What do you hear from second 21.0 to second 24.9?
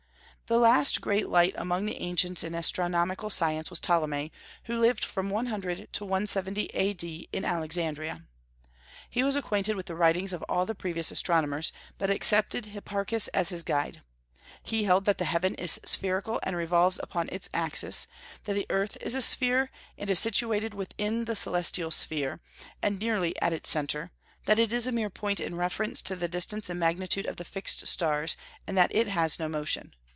the celestial sphere, and nearly at its centre; that it is